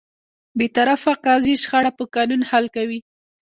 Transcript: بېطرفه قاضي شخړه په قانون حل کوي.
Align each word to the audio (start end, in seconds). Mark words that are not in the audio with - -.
بېطرفه 0.57 1.13
قاضي 1.25 1.55
شخړه 1.63 1.91
په 1.97 2.03
قانون 2.15 2.41
حل 2.49 2.65
کوي. 2.75 2.99